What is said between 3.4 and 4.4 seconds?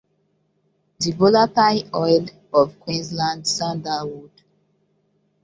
sandalwood.